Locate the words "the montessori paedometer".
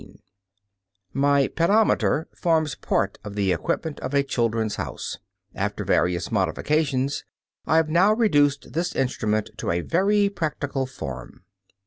0.01-1.13